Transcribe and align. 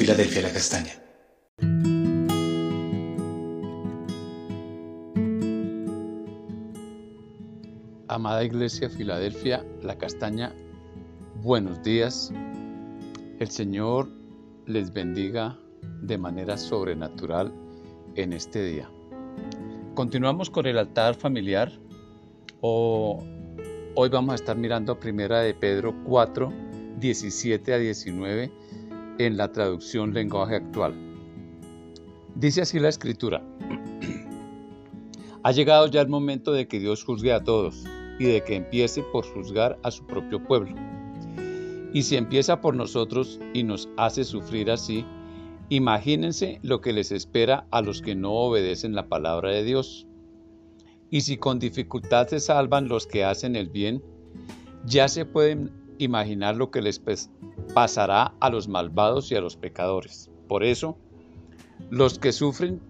Filadelfia 0.00 0.40
La 0.40 0.50
Castaña. 0.50 0.92
Amada 8.08 8.42
Iglesia 8.42 8.88
Filadelfia 8.88 9.62
La 9.82 9.98
Castaña, 9.98 10.54
buenos 11.42 11.82
días. 11.82 12.32
El 13.40 13.50
Señor 13.50 14.08
les 14.64 14.90
bendiga 14.90 15.58
de 16.00 16.16
manera 16.16 16.56
sobrenatural 16.56 17.52
en 18.14 18.32
este 18.32 18.64
día. 18.64 18.88
Continuamos 19.94 20.48
con 20.48 20.64
el 20.64 20.78
altar 20.78 21.14
familiar. 21.14 21.70
Hoy 22.62 24.08
vamos 24.10 24.32
a 24.32 24.36
estar 24.36 24.56
mirando 24.56 24.98
Primera 24.98 25.40
de 25.40 25.52
Pedro 25.52 25.94
4, 26.04 26.50
17 27.00 27.74
a 27.74 27.76
19 27.76 28.50
en 29.26 29.36
la 29.36 29.52
traducción 29.52 30.14
lenguaje 30.14 30.56
actual. 30.56 30.94
Dice 32.34 32.62
así 32.62 32.78
la 32.78 32.88
escritura. 32.88 33.42
ha 35.42 35.52
llegado 35.52 35.86
ya 35.88 36.00
el 36.00 36.08
momento 36.08 36.52
de 36.52 36.66
que 36.66 36.80
Dios 36.80 37.04
juzgue 37.04 37.32
a 37.32 37.44
todos 37.44 37.84
y 38.18 38.24
de 38.24 38.42
que 38.42 38.56
empiece 38.56 39.02
por 39.02 39.26
juzgar 39.26 39.78
a 39.82 39.90
su 39.90 40.06
propio 40.06 40.42
pueblo. 40.42 40.74
Y 41.92 42.02
si 42.02 42.16
empieza 42.16 42.62
por 42.62 42.74
nosotros 42.74 43.38
y 43.52 43.62
nos 43.62 43.90
hace 43.98 44.24
sufrir 44.24 44.70
así, 44.70 45.04
imagínense 45.68 46.58
lo 46.62 46.80
que 46.80 46.94
les 46.94 47.12
espera 47.12 47.66
a 47.70 47.82
los 47.82 48.00
que 48.00 48.14
no 48.14 48.32
obedecen 48.32 48.94
la 48.94 49.08
palabra 49.08 49.50
de 49.50 49.64
Dios. 49.64 50.06
Y 51.10 51.22
si 51.22 51.36
con 51.36 51.58
dificultad 51.58 52.28
se 52.28 52.40
salvan 52.40 52.88
los 52.88 53.06
que 53.06 53.24
hacen 53.24 53.54
el 53.54 53.68
bien, 53.68 54.02
ya 54.86 55.08
se 55.08 55.26
pueden 55.26 55.72
imaginar 55.98 56.56
lo 56.56 56.70
que 56.70 56.80
les 56.80 56.98
pasará 57.74 58.34
a 58.40 58.50
los 58.50 58.68
malvados 58.68 59.30
y 59.30 59.36
a 59.36 59.40
los 59.40 59.56
pecadores. 59.56 60.30
Por 60.48 60.64
eso, 60.64 60.96
los 61.90 62.18
que 62.18 62.32
sufren 62.32 62.80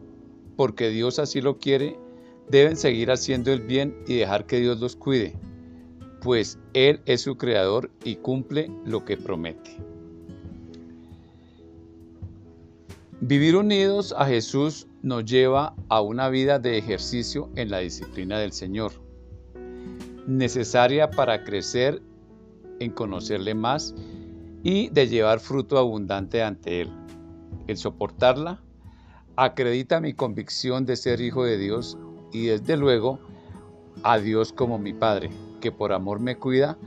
porque 0.56 0.90
Dios 0.90 1.18
así 1.18 1.40
lo 1.40 1.58
quiere, 1.58 1.96
deben 2.48 2.76
seguir 2.76 3.10
haciendo 3.10 3.52
el 3.52 3.60
bien 3.60 3.96
y 4.06 4.16
dejar 4.16 4.46
que 4.46 4.60
Dios 4.60 4.80
los 4.80 4.96
cuide, 4.96 5.34
pues 6.20 6.58
Él 6.74 7.00
es 7.06 7.22
su 7.22 7.36
creador 7.36 7.90
y 8.04 8.16
cumple 8.16 8.70
lo 8.84 9.04
que 9.04 9.16
promete. 9.16 9.78
Vivir 13.22 13.56
unidos 13.56 14.14
a 14.16 14.26
Jesús 14.26 14.86
nos 15.02 15.24
lleva 15.24 15.74
a 15.88 16.00
una 16.00 16.28
vida 16.28 16.58
de 16.58 16.78
ejercicio 16.78 17.50
en 17.56 17.70
la 17.70 17.78
disciplina 17.78 18.38
del 18.38 18.52
Señor, 18.52 18.92
necesaria 20.26 21.10
para 21.10 21.44
crecer 21.44 22.02
en 22.80 22.90
conocerle 22.90 23.54
más 23.54 23.94
y 24.62 24.88
de 24.90 25.08
llevar 25.08 25.40
fruto 25.40 25.78
abundante 25.78 26.42
ante 26.42 26.82
Él. 26.82 26.90
El 27.66 27.76
soportarla 27.76 28.60
acredita 29.36 30.00
mi 30.00 30.12
convicción 30.12 30.84
de 30.84 30.96
ser 30.96 31.20
hijo 31.20 31.44
de 31.44 31.56
Dios 31.56 31.96
y 32.32 32.46
desde 32.46 32.76
luego 32.76 33.18
a 34.02 34.18
Dios 34.18 34.52
como 34.52 34.78
mi 34.78 34.92
Padre, 34.92 35.30
que 35.60 35.72
por 35.72 35.92
amor 35.92 36.20
me 36.20 36.36
cuida, 36.36 36.78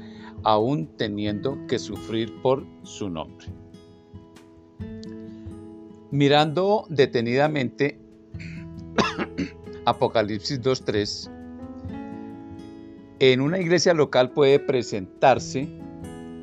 aún 0.44 0.88
teniendo 0.98 1.58
que 1.68 1.80
sufrir 1.80 2.42
por 2.42 2.66
su 2.84 3.10
nombre. 3.10 3.48
Mirando 6.12 6.86
detenidamente 6.90 8.00
Apocalipsis 9.86 10.62
2.3, 10.62 11.32
en 13.20 13.42
una 13.42 13.60
iglesia 13.60 13.94
local 13.94 14.32
puede 14.32 14.60
presentarse 14.60 15.67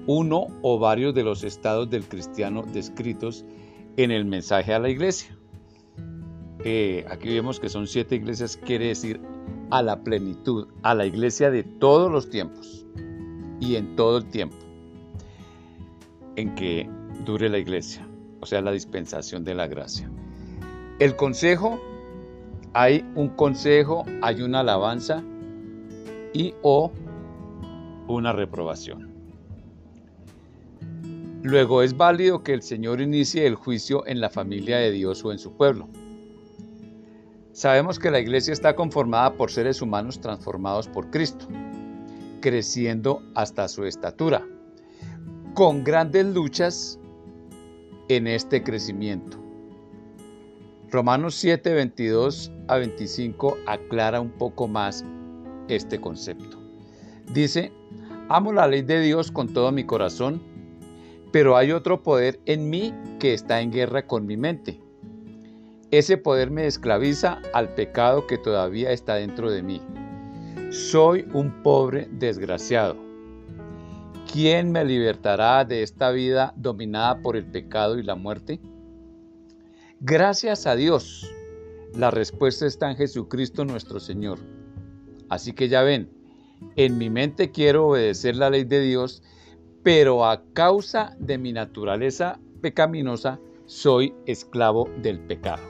uno 0.07 0.47
o 0.63 0.79
varios 0.79 1.15
de 1.15 1.23
los 1.23 1.45
estados 1.45 1.91
del 1.91 2.05
cristiano 2.05 2.63
descritos 2.63 3.45
en 3.97 4.11
el 4.11 4.25
mensaje 4.25 4.73
a 4.73 4.79
la 4.79 4.89
iglesia. 4.89 5.37
Eh, 6.65 7.05
aquí 7.11 7.29
vemos 7.29 7.59
que 7.59 7.69
son 7.69 7.87
siete 7.87 8.17
iglesias, 8.17 8.57
quiere 8.57 8.89
decir 8.89 9.21
a 9.71 9.83
la 9.83 10.03
plenitud, 10.03 10.69
a 10.83 10.95
la 10.95 11.07
iglesia 11.07 11.51
de 11.51 11.63
todos 11.63 12.11
los 12.11 12.29
tiempos 12.29 12.87
y 13.61 13.77
en 13.77 13.97
todo 13.97 14.19
el 14.19 14.27
tiempo 14.27 14.57
en 16.37 16.55
que 16.55 16.89
dure 17.25 17.49
la 17.49 17.59
iglesia, 17.59 18.07
o 18.41 18.47
sea, 18.47 18.61
la 18.61 18.73
dispensación 18.73 19.45
de 19.45 19.55
la 19.55 19.67
gracia. 19.67 20.11
El 20.99 21.17
consejo, 21.17 21.81
hay 22.73 23.05
un 23.15 23.29
consejo, 23.29 24.05
hay 24.23 24.43
una 24.43 24.61
alabanza 24.61 25.23
y 26.33 26.55
o 26.63 26.93
una 28.07 28.33
reprobación. 28.33 29.10
Luego 31.43 31.83
es 31.83 31.97
válido 31.97 32.43
que 32.43 32.53
el 32.53 32.61
Señor 32.61 33.01
inicie 33.01 33.47
el 33.47 33.55
juicio 33.55 34.07
en 34.07 34.21
la 34.21 34.29
familia 34.29 34.77
de 34.77 34.91
Dios 34.91 35.25
o 35.25 35.33
en 35.33 35.39
su 35.39 35.57
pueblo. 35.57 35.89
Sabemos 37.53 37.99
que 37.99 38.11
la 38.11 38.21
iglesia 38.21 38.53
está 38.53 38.77
conformada 38.77 39.33
por 39.35 39.51
seres 39.51 39.81
humanos 39.81 40.21
transformados 40.21 40.87
por 40.87 41.11
Cristo, 41.11 41.49
creciendo 42.41 43.23
hasta 43.35 43.69
su 43.69 43.85
estatura, 43.87 44.47
con 45.55 45.83
grandes 45.83 46.27
luchas 46.27 46.99
en 48.09 48.27
este 48.27 48.63
crecimiento. 48.63 49.39
Romanos 50.91 51.37
7, 51.37 51.73
22 51.73 52.53
a 52.69 52.77
25 52.77 53.57
aclara 53.67 54.21
un 54.21 54.31
poco 54.31 54.69
más 54.69 55.05
este 55.69 56.01
concepto. 56.01 56.59
Dice, 57.33 57.73
amo 58.29 58.53
la 58.53 58.67
ley 58.67 58.83
de 58.83 59.01
Dios 59.01 59.31
con 59.31 59.49
todo 59.53 59.73
mi 59.73 59.85
corazón, 59.85 60.50
pero 61.33 61.57
hay 61.57 61.73
otro 61.73 62.03
poder 62.03 62.41
en 62.47 62.71
mí 62.71 62.95
que 63.19 63.35
está 63.35 63.61
en 63.61 63.73
guerra 63.73 64.07
con 64.07 64.27
mi 64.27 64.37
mente 64.37 64.81
ese 65.91 66.17
poder 66.17 66.53
me 66.53 66.67
esclaviza 66.67 67.43
al 67.53 67.75
pecado 67.75 68.29
que 68.29 68.39
todavía 68.39 68.93
está 68.93 69.17
dentro 69.17 69.51
de 69.51 69.63
mí. 69.63 69.81
Soy 70.71 71.27
un 71.33 71.65
pobre 71.65 72.09
desgraciado. 72.13 72.97
¿Quién 74.33 74.71
me 74.71 74.85
libertará 74.85 75.65
de 75.65 75.83
esta 75.83 76.13
vida 76.13 76.55
dominada 76.57 77.21
por 77.21 77.37
el 77.37 77.45
pecado 77.45 77.99
y 77.99 78.05
la 78.05 78.15
muerte? 78.15 78.61
Gracias 79.99 80.69
a 80.69 80.77
Dios, 80.77 81.29
la 81.97 82.13
respuesta 82.13 82.67
está 82.67 82.89
en 82.89 82.97
Jesucristo 82.97 83.65
nuestro 83.65 83.99
Señor. 83.99 84.39
Así 85.29 85.53
que 85.53 85.69
ya 85.69 85.83
ven, 85.83 86.09
en 86.77 86.99
mi 86.99 87.11
mente 87.11 87.51
quiero 87.51 87.89
obedecer 87.89 88.37
la 88.37 88.51
ley 88.51 88.63
de 88.63 88.81
Dios, 88.81 89.25
pero 89.83 90.25
a 90.25 90.43
causa 90.53 91.17
de 91.19 91.39
mi 91.39 91.53
naturaleza 91.53 92.39
pecaminosa, 92.61 93.39
soy 93.67 94.15
esclavo 94.27 94.89
del 95.03 95.21
pecado. 95.21 95.63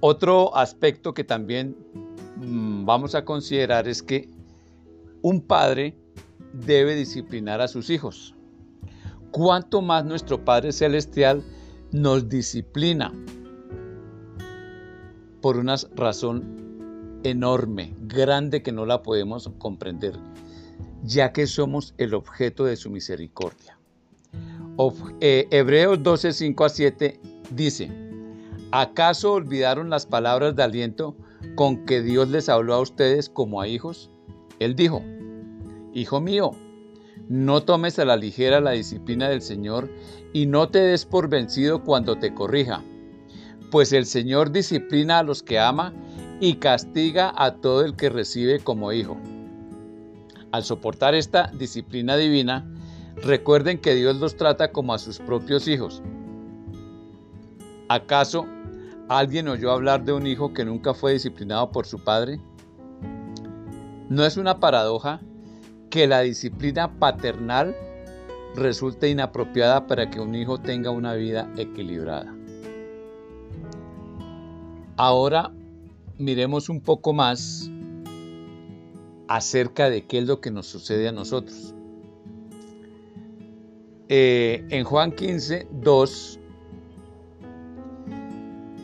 Otro 0.00 0.56
aspecto 0.56 1.12
que 1.12 1.24
también 1.24 1.76
mm, 2.36 2.84
vamos 2.84 3.14
a 3.14 3.24
considerar 3.24 3.88
es 3.88 4.02
que 4.02 4.28
un 5.22 5.40
padre 5.40 5.96
debe 6.52 6.94
disciplinar 6.94 7.60
a 7.60 7.68
sus 7.68 7.90
hijos. 7.90 8.34
Cuanto 9.30 9.82
más 9.82 10.04
nuestro 10.04 10.44
Padre 10.44 10.72
Celestial 10.72 11.42
nos 11.92 12.28
disciplina 12.28 13.12
por 15.40 15.56
una 15.56 15.76
razón 15.94 17.20
enorme, 17.24 17.94
grande 18.02 18.62
que 18.62 18.72
no 18.72 18.86
la 18.86 19.02
podemos 19.02 19.50
comprender, 19.58 20.14
ya 21.02 21.32
que 21.32 21.46
somos 21.46 21.94
el 21.98 22.14
objeto 22.14 22.64
de 22.64 22.76
su 22.76 22.90
misericordia. 22.90 23.78
Eh, 25.20 25.48
Hebreos 25.50 26.02
12, 26.02 26.32
5 26.32 26.64
a 26.64 26.68
7 26.68 27.20
dice, 27.50 27.90
¿Acaso 28.70 29.32
olvidaron 29.32 29.90
las 29.90 30.06
palabras 30.06 30.54
de 30.54 30.62
aliento 30.62 31.16
con 31.54 31.84
que 31.86 32.02
Dios 32.02 32.28
les 32.28 32.48
habló 32.48 32.74
a 32.74 32.80
ustedes 32.80 33.28
como 33.28 33.60
a 33.60 33.68
hijos? 33.68 34.10
Él 34.60 34.76
dijo, 34.76 35.02
Hijo 35.94 36.20
mío, 36.20 36.52
no 37.28 37.62
tomes 37.62 37.98
a 37.98 38.04
la 38.04 38.16
ligera 38.16 38.60
la 38.60 38.72
disciplina 38.72 39.28
del 39.28 39.42
Señor 39.42 39.90
y 40.32 40.46
no 40.46 40.68
te 40.68 40.78
des 40.78 41.04
por 41.04 41.28
vencido 41.28 41.82
cuando 41.82 42.18
te 42.18 42.34
corrija, 42.34 42.82
pues 43.70 43.92
el 43.92 44.06
Señor 44.06 44.52
disciplina 44.52 45.18
a 45.18 45.22
los 45.22 45.42
que 45.42 45.58
ama 45.58 45.92
y 46.40 46.54
castiga 46.56 47.32
a 47.36 47.56
todo 47.56 47.84
el 47.84 47.96
que 47.96 48.10
recibe 48.10 48.60
como 48.60 48.92
hijo. 48.92 49.16
Al 50.52 50.64
soportar 50.64 51.14
esta 51.14 51.50
disciplina 51.52 52.16
divina, 52.16 52.66
recuerden 53.16 53.78
que 53.78 53.94
Dios 53.94 54.16
los 54.16 54.36
trata 54.36 54.72
como 54.72 54.94
a 54.94 54.98
sus 54.98 55.18
propios 55.18 55.68
hijos. 55.68 56.02
¿Acaso 57.88 58.46
¿Alguien 59.08 59.48
oyó 59.48 59.72
hablar 59.72 60.04
de 60.04 60.12
un 60.12 60.26
hijo 60.26 60.52
que 60.52 60.66
nunca 60.66 60.92
fue 60.92 61.14
disciplinado 61.14 61.72
por 61.72 61.86
su 61.86 62.04
padre? 62.04 62.38
¿No 64.10 64.22
es 64.26 64.36
una 64.36 64.60
paradoja 64.60 65.22
que 65.88 66.06
la 66.06 66.20
disciplina 66.20 66.98
paternal 66.98 67.74
resulte 68.54 69.08
inapropiada 69.08 69.86
para 69.86 70.10
que 70.10 70.20
un 70.20 70.34
hijo 70.34 70.58
tenga 70.58 70.90
una 70.90 71.14
vida 71.14 71.50
equilibrada? 71.56 72.34
Ahora 74.98 75.52
miremos 76.18 76.68
un 76.68 76.82
poco 76.82 77.14
más 77.14 77.70
acerca 79.28 79.90
de 79.90 80.06
qué 80.06 80.18
es 80.18 80.26
lo 80.26 80.40
que 80.40 80.50
nos 80.50 80.66
sucede 80.66 81.08
a 81.08 81.12
nosotros. 81.12 81.74
eh, 84.08 84.64
en 84.70 84.84
Juan 84.84 85.12
15, 85.12 85.68
2 85.70 86.40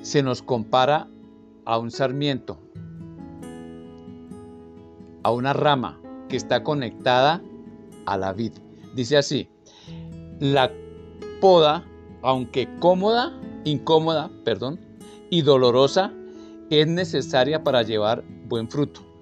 se 0.03 0.23
nos 0.23 0.43
compara 0.43 1.09
a 1.65 1.79
un 1.79 1.91
sarmiento, 1.91 2.59
a 5.23 5.33
una 5.33 5.55
rama 5.55 5.99
que 6.29 6.37
está 6.37 6.63
conectada 6.63 7.43
a 8.05 8.19
la 8.19 8.35
vid. 8.35 8.53
Dice 8.95 9.17
así, 9.17 9.49
la 10.41 10.71
poda, 11.41 11.87
aunque 12.23 12.69
cómoda, 12.81 13.33
incómoda, 13.65 14.31
perdón, 14.45 14.79
y 15.31 15.41
dolorosa, 15.41 16.13
es 16.69 16.87
necesaria 16.87 17.65
para 17.65 17.83
llevar 17.83 18.25
buen 18.47 18.69
fruto. 18.69 19.14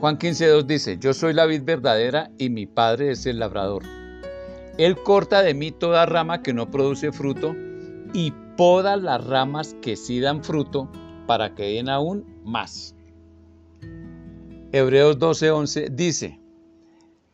Juan 0.00 0.18
15.2 0.18 0.64
dice, 0.64 0.96
yo 0.98 1.12
soy 1.12 1.34
la 1.34 1.44
vid 1.44 1.62
verdadera 1.62 2.30
y 2.38 2.48
mi 2.48 2.64
padre 2.64 3.10
es 3.10 3.26
el 3.26 3.38
labrador. 3.38 3.82
Él 4.78 4.96
corta 4.96 5.42
de 5.42 5.52
mí 5.52 5.72
toda 5.72 6.06
rama 6.06 6.42
que 6.42 6.54
no 6.54 6.70
produce 6.70 7.12
fruto 7.12 7.54
y 8.14 8.32
poda 8.56 8.96
las 8.96 9.22
ramas 9.22 9.76
que 9.82 9.96
sí 9.96 10.18
dan 10.20 10.42
fruto 10.42 10.90
para 11.26 11.54
que 11.54 11.74
den 11.74 11.90
aún 11.90 12.24
más. 12.46 12.94
Hebreos 14.72 15.18
12:11 15.18 15.90
dice, 15.90 16.40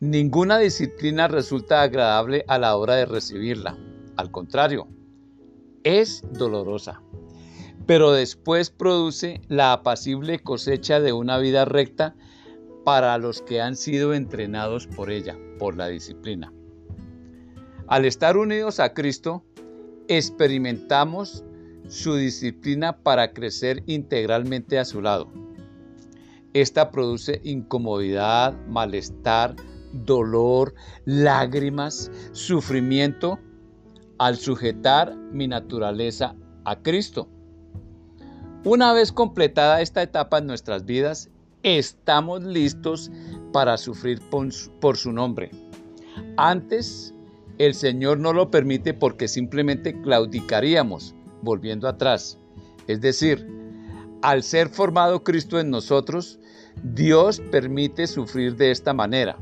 ninguna 0.01 0.59
disciplina 0.59 1.29
resulta 1.29 1.81
agradable 1.81 2.43
a 2.49 2.57
la 2.57 2.75
hora 2.75 2.95
de 2.95 3.05
recibirla. 3.05 3.77
Al 4.17 4.29
contrario, 4.29 4.89
es 5.85 6.21
dolorosa, 6.33 7.01
pero 7.85 8.11
después 8.11 8.71
produce 8.71 9.39
la 9.47 9.71
apacible 9.71 10.39
cosecha 10.39 10.99
de 10.99 11.13
una 11.13 11.37
vida 11.37 11.63
recta 11.63 12.13
para 12.87 13.17
los 13.17 13.41
que 13.41 13.59
han 13.59 13.75
sido 13.75 14.13
entrenados 14.13 14.87
por 14.87 15.11
ella, 15.11 15.37
por 15.59 15.75
la 15.75 15.89
disciplina. 15.89 16.53
Al 17.85 18.05
estar 18.05 18.37
unidos 18.37 18.79
a 18.79 18.93
Cristo, 18.93 19.43
experimentamos 20.07 21.43
su 21.89 22.15
disciplina 22.15 23.03
para 23.03 23.33
crecer 23.33 23.83
integralmente 23.87 24.79
a 24.79 24.85
su 24.85 25.01
lado. 25.01 25.29
Esta 26.53 26.89
produce 26.89 27.41
incomodidad, 27.43 28.55
malestar, 28.67 29.57
dolor, 29.91 30.73
lágrimas, 31.03 32.09
sufrimiento 32.31 33.37
al 34.17 34.37
sujetar 34.37 35.13
mi 35.33 35.49
naturaleza 35.49 36.37
a 36.63 36.81
Cristo. 36.81 37.27
Una 38.63 38.93
vez 38.93 39.11
completada 39.11 39.81
esta 39.81 40.01
etapa 40.01 40.37
en 40.37 40.47
nuestras 40.47 40.85
vidas, 40.85 41.29
estamos 41.75 42.43
listos 42.43 43.11
para 43.51 43.77
sufrir 43.77 44.21
por 44.79 44.97
su 44.97 45.11
nombre. 45.11 45.51
Antes, 46.37 47.13
el 47.57 47.73
Señor 47.73 48.19
no 48.19 48.31
lo 48.31 48.49
permite 48.49 48.93
porque 48.93 49.27
simplemente 49.27 49.99
claudicaríamos, 50.01 51.15
volviendo 51.41 51.87
atrás. 51.87 52.37
Es 52.87 53.01
decir, 53.01 53.45
al 54.21 54.43
ser 54.43 54.69
formado 54.69 55.23
Cristo 55.23 55.59
en 55.59 55.69
nosotros, 55.69 56.39
Dios 56.83 57.41
permite 57.51 58.07
sufrir 58.07 58.55
de 58.55 58.71
esta 58.71 58.93
manera. 58.93 59.37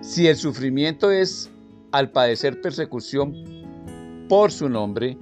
Si 0.00 0.26
el 0.26 0.36
sufrimiento 0.36 1.10
es 1.10 1.50
al 1.92 2.10
padecer 2.10 2.60
persecución 2.60 3.34
por 4.28 4.52
su 4.52 4.68
nombre, 4.68 5.16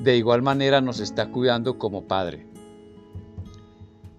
de 0.00 0.16
igual 0.16 0.42
manera 0.42 0.80
nos 0.80 1.00
está 1.00 1.30
cuidando 1.30 1.78
como 1.78 2.06
Padre. 2.06 2.51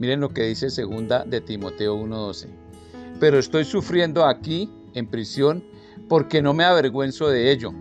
Miren 0.04 0.20
lo 0.20 0.34
que 0.34 0.44
dice 0.44 0.70
segunda 0.70 1.24
de 1.24 1.40
Timoteo 1.40 1.96
1:12. 1.96 2.50
Pero 3.22 3.40
estoy 3.40 3.64
sufriendo 3.64 4.26
aquí 4.26 4.70
en 4.96 5.08
prisión 5.08 5.64
porque 6.10 6.42
no 6.42 6.54
me 6.54 6.66
avergüenzo 6.66 7.30
de 7.30 7.54
ello. 7.54 7.72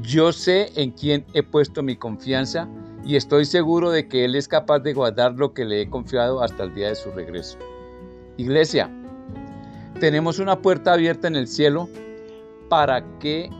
Yo 0.00 0.32
sé 0.32 0.72
en 0.74 0.90
quién 0.90 1.26
he 1.34 1.42
puesto 1.42 1.82
mi 1.82 1.96
confianza 1.96 2.66
y 3.04 3.14
estoy 3.14 3.44
seguro 3.44 3.90
de 3.90 4.08
que 4.08 4.24
Él 4.24 4.36
es 4.36 4.48
capaz 4.48 4.78
de 4.78 4.94
guardar 4.94 5.34
lo 5.34 5.52
que 5.52 5.66
le 5.66 5.82
he 5.82 5.90
confiado 5.90 6.42
hasta 6.42 6.62
el 6.62 6.74
día 6.74 6.88
de 6.88 6.94
su 6.94 7.10
regreso. 7.10 7.58
Iglesia, 8.38 8.90
tenemos 10.00 10.38
una 10.38 10.62
puerta 10.62 10.94
abierta 10.94 11.28
en 11.28 11.36
el 11.36 11.46
cielo 11.46 11.90
para 12.70 13.04
que 13.18 13.50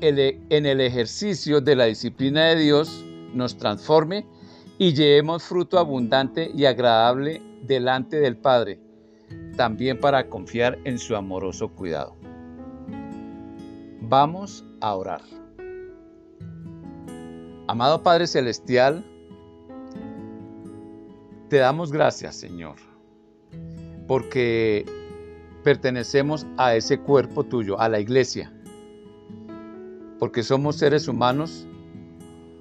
en 0.00 0.66
el 0.66 0.80
ejercicio 0.80 1.60
de 1.60 1.74
la 1.74 1.86
disciplina 1.86 2.44
de 2.44 2.54
Dios 2.54 3.04
nos 3.34 3.56
transforme 3.56 4.28
y 4.80 4.94
llevemos 4.94 5.42
fruto 5.42 5.78
abundante 5.78 6.50
y 6.54 6.64
agradable 6.64 7.42
delante 7.60 8.18
del 8.18 8.38
Padre, 8.38 8.80
también 9.54 10.00
para 10.00 10.30
confiar 10.30 10.78
en 10.84 10.98
su 10.98 11.14
amoroso 11.14 11.68
cuidado. 11.68 12.16
Vamos 14.00 14.64
a 14.80 14.94
orar. 14.94 15.20
Amado 17.68 18.02
Padre 18.02 18.26
Celestial, 18.26 19.04
te 21.50 21.58
damos 21.58 21.92
gracias, 21.92 22.36
Señor, 22.36 22.76
porque 24.08 24.86
pertenecemos 25.62 26.46
a 26.56 26.74
ese 26.74 26.98
cuerpo 26.98 27.44
tuyo, 27.44 27.78
a 27.78 27.90
la 27.90 28.00
iglesia, 28.00 28.50
porque 30.18 30.42
somos 30.42 30.76
seres 30.76 31.06
humanos 31.06 31.66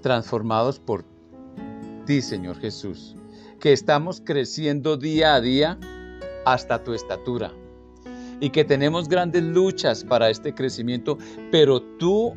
transformados 0.01 0.79
por 0.79 1.05
Señor 2.09 2.59
Jesús, 2.59 3.15
que 3.59 3.71
estamos 3.71 4.19
creciendo 4.19 4.97
día 4.97 5.35
a 5.35 5.41
día 5.41 5.79
hasta 6.43 6.83
tu 6.83 6.93
estatura 6.93 7.53
y 8.39 8.49
que 8.49 8.65
tenemos 8.65 9.07
grandes 9.07 9.43
luchas 9.43 10.03
para 10.03 10.29
este 10.29 10.55
crecimiento, 10.55 11.19
pero 11.51 11.81
tú 11.99 12.33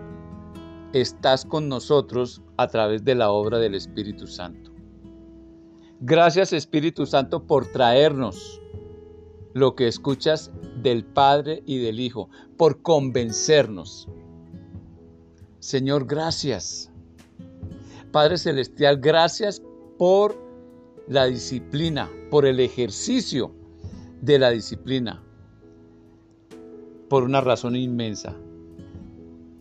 estás 0.93 1.47
con 1.47 1.71
nosotros 1.71 2.43
a 2.59 2.69
través 2.69 3.03
de 3.05 3.15
la 3.15 3.31
obra 3.31 3.59
del 3.59 3.75
Espíritu 3.75 4.27
Santo. 4.27 4.71
Gracias 6.01 6.53
Espíritu 6.53 7.07
Santo 7.07 7.47
por 7.47 7.67
traernos 7.67 8.61
lo 9.55 9.75
que 9.75 9.89
escuchas 9.89 10.51
del 10.83 11.05
Padre 11.05 11.63
y 11.65 11.79
del 11.79 11.99
Hijo, 11.99 12.29
por 12.59 12.83
convencernos. 12.83 14.09
Señor, 15.61 16.07
gracias. 16.07 16.92
Padre 18.13 18.39
Celestial, 18.39 18.99
gracias 18.99 19.63
por 19.99 20.37
la 21.09 21.25
disciplina, 21.27 22.09
por 22.31 22.47
el 22.47 22.61
ejercicio 22.61 23.53
de 24.21 24.39
la 24.39 24.51
disciplina 24.51 25.23
por 27.13 27.25
una 27.25 27.43
razón 27.43 27.77
inmensa, 27.77 28.35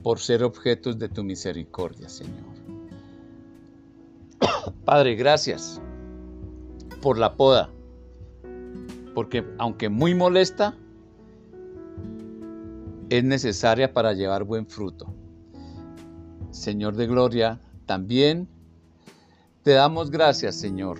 por 0.03 0.19
ser 0.19 0.41
objetos 0.41 0.97
de 0.97 1.09
tu 1.09 1.21
misericordia, 1.21 2.07
Señor. 2.07 2.45
Padre, 4.85 5.15
gracias 5.15 5.81
por 7.01 7.17
la 7.17 7.35
poda, 7.35 7.69
porque 9.13 9.45
aunque 9.57 9.89
muy 9.89 10.15
molesta, 10.15 10.77
es 13.09 13.21
necesaria 13.25 13.93
para 13.93 14.13
llevar 14.13 14.45
buen 14.45 14.65
fruto. 14.65 15.13
Señor 16.51 16.95
de 16.95 17.07
gloria, 17.07 17.59
también 17.91 18.47
te 19.63 19.71
damos 19.71 20.11
gracias, 20.11 20.55
Señor, 20.55 20.97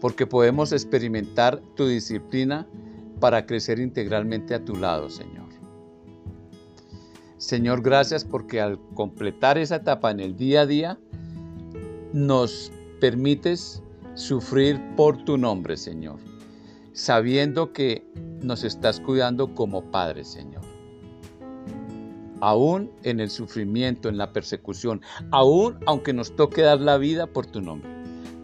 porque 0.00 0.24
podemos 0.24 0.70
experimentar 0.70 1.60
tu 1.74 1.88
disciplina 1.88 2.64
para 3.18 3.44
crecer 3.44 3.80
integralmente 3.80 4.54
a 4.54 4.64
tu 4.64 4.76
lado, 4.76 5.10
Señor. 5.10 5.48
Señor, 7.38 7.82
gracias 7.82 8.24
porque 8.24 8.60
al 8.60 8.78
completar 8.94 9.58
esa 9.58 9.76
etapa 9.76 10.12
en 10.12 10.20
el 10.20 10.36
día 10.36 10.60
a 10.60 10.66
día, 10.66 10.98
nos 12.12 12.70
permites 13.00 13.82
sufrir 14.14 14.80
por 14.94 15.24
tu 15.24 15.36
nombre, 15.36 15.76
Señor, 15.76 16.20
sabiendo 16.92 17.72
que 17.72 18.06
nos 18.42 18.62
estás 18.62 19.00
cuidando 19.00 19.56
como 19.56 19.90
Padre, 19.90 20.22
Señor. 20.22 20.73
Aún 22.44 22.90
en 23.04 23.20
el 23.20 23.30
sufrimiento, 23.30 24.10
en 24.10 24.18
la 24.18 24.34
persecución, 24.34 25.00
aún 25.30 25.78
aunque 25.86 26.12
nos 26.12 26.36
toque 26.36 26.60
dar 26.60 26.78
la 26.78 26.98
vida 26.98 27.26
por 27.26 27.46
tu 27.46 27.62
nombre. 27.62 27.90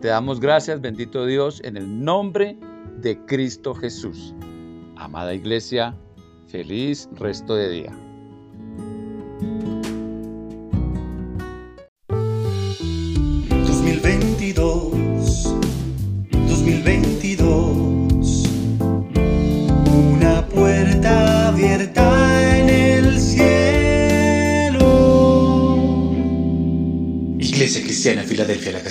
Te 0.00 0.08
damos 0.08 0.40
gracias, 0.40 0.80
bendito 0.80 1.26
Dios, 1.26 1.60
en 1.64 1.76
el 1.76 2.02
nombre 2.02 2.58
de 3.02 3.22
Cristo 3.26 3.74
Jesús. 3.74 4.34
Amada 4.96 5.34
iglesia, 5.34 5.94
feliz 6.46 7.10
resto 7.12 7.54
de 7.54 7.68
día. 7.68 8.09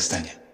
Cielo... 0.01 0.48